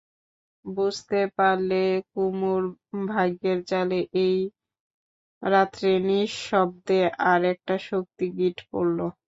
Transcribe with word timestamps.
বুঝতে 0.65 1.19
পারলে 1.37 1.81
কুমুর 2.11 2.63
ভাগ্যের 3.07 3.59
জালে 3.69 3.95
এই 4.23 4.37
রাত্রে 5.43 5.89
নিঃশব্দে 6.07 6.99
আর-একটা 7.31 7.75
শক্ত 7.87 8.17
গিঁঠ 8.37 8.57
পড়ল। 8.69 8.99